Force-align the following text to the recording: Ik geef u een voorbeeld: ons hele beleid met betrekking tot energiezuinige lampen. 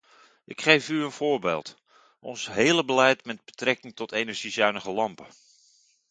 Ik 0.45 0.61
geef 0.61 0.89
u 0.89 1.03
een 1.03 1.11
voorbeeld: 1.11 1.75
ons 2.19 2.47
hele 2.47 2.85
beleid 2.85 3.25
met 3.25 3.45
betrekking 3.45 3.95
tot 3.95 4.11
energiezuinige 4.11 4.91
lampen. 4.91 5.27